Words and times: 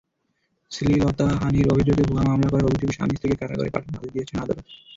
শ্লীলতাহানির 0.71 1.67
অভিযোগে 1.73 2.03
ভুয়া 2.03 2.23
মামলা 2.23 2.49
করার 2.49 2.67
অভিযোগে 2.67 2.93
স্বামী-স্ত্রীকে 2.93 3.39
কারাগারে 3.41 3.73
পাঠানোর 3.73 3.97
আদেশ 3.99 4.11
দিয়েছেন 4.13 4.37
আদালত। 4.39 4.65